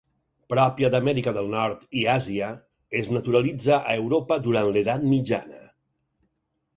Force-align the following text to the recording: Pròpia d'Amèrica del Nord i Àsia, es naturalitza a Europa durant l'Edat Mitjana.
Pròpia 0.51 0.87
d'Amèrica 0.93 1.33
del 1.35 1.49
Nord 1.49 1.83
i 1.99 2.05
Àsia, 2.13 2.47
es 3.01 3.11
naturalitza 3.17 3.77
a 3.91 3.93
Europa 4.05 4.39
durant 4.47 4.71
l'Edat 4.77 5.05
Mitjana. 5.13 5.61